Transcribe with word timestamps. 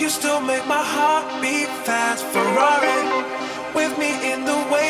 You 0.00 0.08
still 0.08 0.40
make 0.40 0.66
my 0.66 0.82
heart 0.82 1.42
beat 1.42 1.68
fast. 1.84 2.24
Ferrari 2.32 3.04
with 3.74 3.92
me 3.98 4.10
in 4.32 4.46
the 4.46 4.56
wave, 4.72 4.89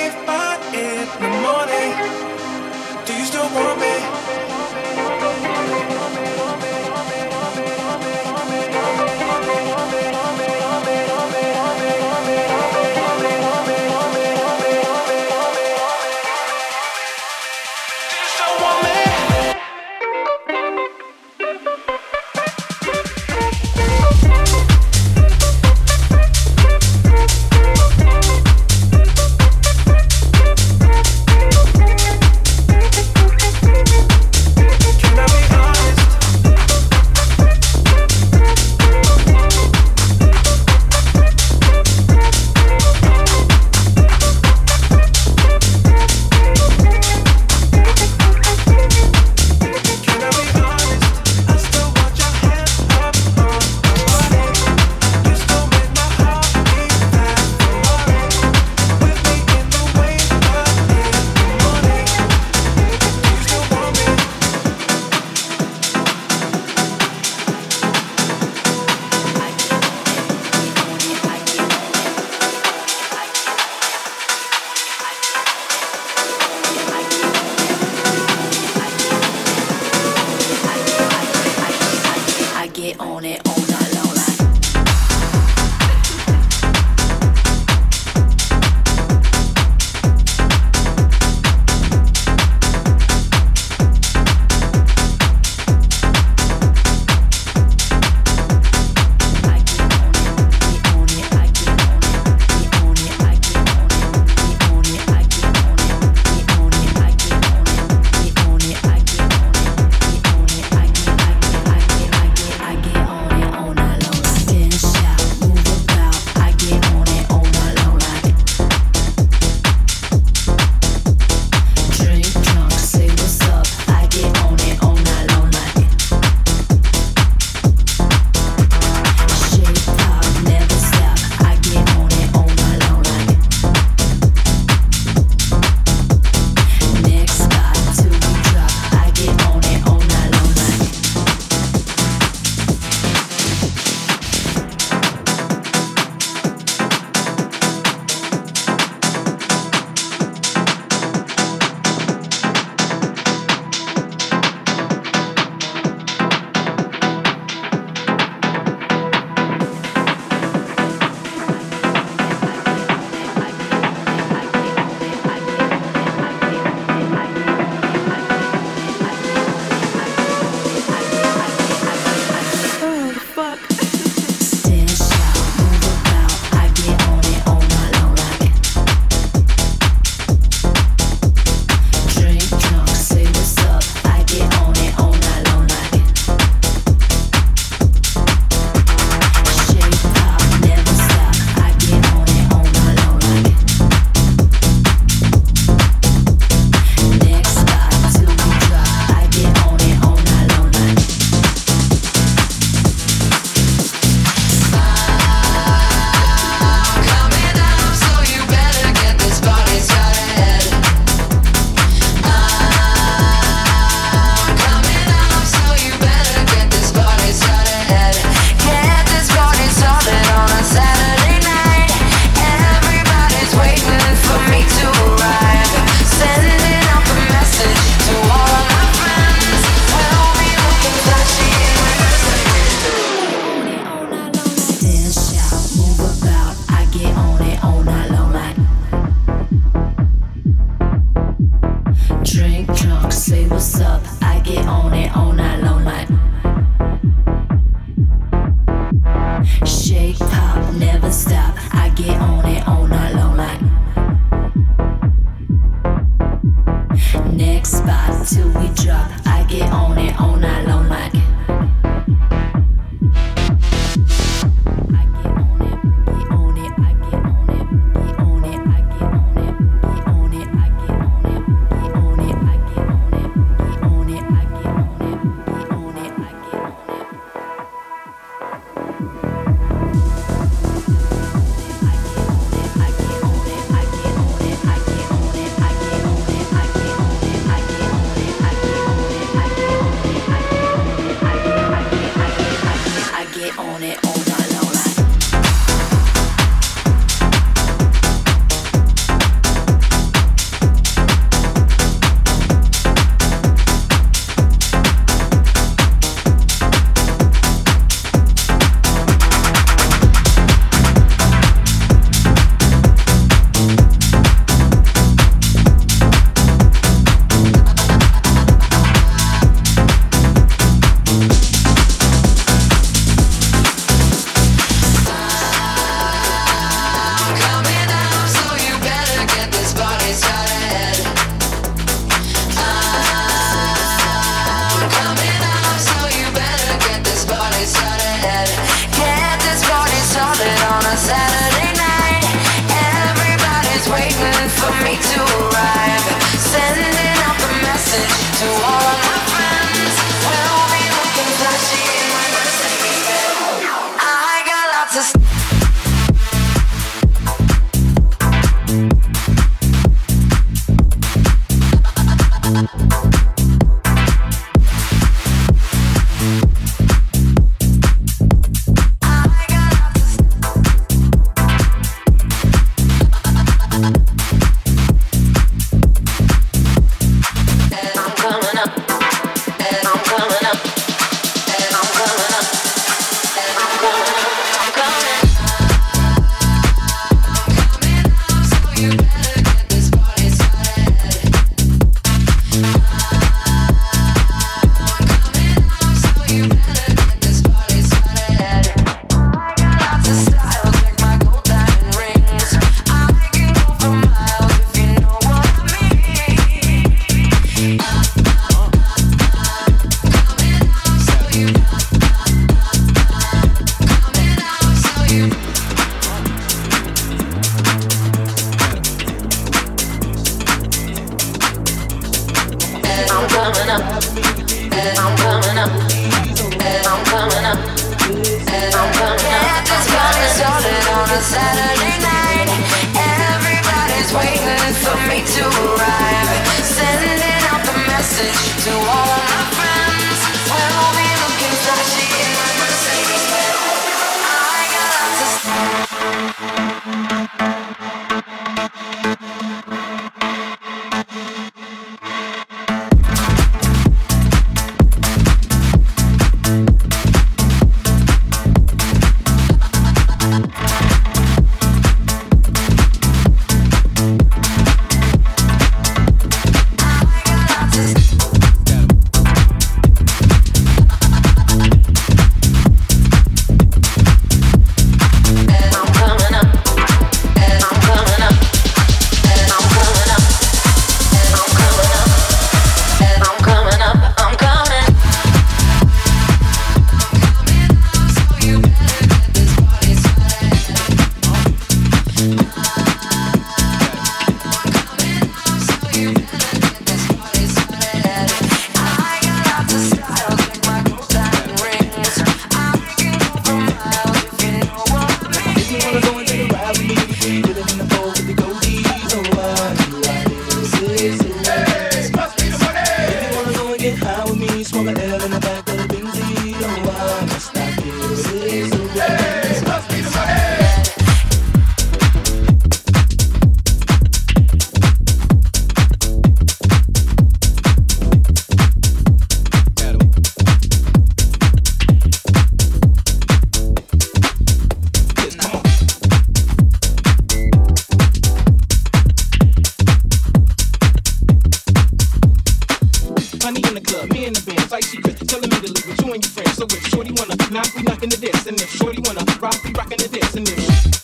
honey 543.42 543.62
in 543.68 543.74
the 543.74 543.80
club, 543.80 544.12
me 544.12 544.26
in 544.26 544.32
the 544.32 544.42
band, 544.42 544.70
like 544.70 544.84
she 544.84 545.00
Telling 545.00 545.50
me 545.50 545.56
to 545.60 545.72
leave 545.72 545.86
with 545.86 546.00
you 546.04 546.12
and 546.12 546.22
your 546.24 546.32
friends. 546.32 546.56
So 546.56 546.64
if 546.64 546.86
Shorty 546.88 547.12
wanna 547.12 547.36
knock, 547.50 547.68
we 547.76 547.82
knockin' 547.82 548.10
the 548.10 548.16
dance. 548.16 548.46
And 548.46 548.60
if 548.60 548.70
Shorty 548.70 549.00
wanna 549.06 549.24
rock, 549.40 549.56
we 549.64 549.72
rockin' 549.72 549.98
the 549.98 550.08
dance. 550.08 550.34
And 550.34 550.48
if 550.48 550.99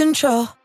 control. 0.00 0.59